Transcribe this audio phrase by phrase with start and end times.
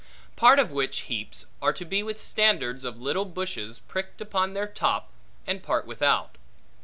[0.35, 4.65] Part of which heaps, are to be with standards of little bushes pricked upon their
[4.65, 5.09] top,
[5.45, 6.37] and part without.